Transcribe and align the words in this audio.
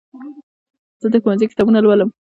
زه 1.01 1.07
د 1.13 1.15
ښوونځي 1.23 1.45
کتابونه 1.51 1.79
لولم. 1.81 2.09